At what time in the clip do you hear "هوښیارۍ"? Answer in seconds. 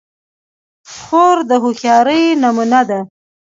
1.63-2.21